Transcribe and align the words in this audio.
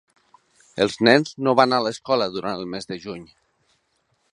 Els 0.85 0.95
nens 1.07 1.35
no 1.47 1.53
van 1.59 1.77
a 1.77 1.81
l'escola 1.87 2.29
durant 2.37 2.59
el 2.63 2.67
mes 2.75 2.93
de 2.93 3.01
juny. 3.07 3.31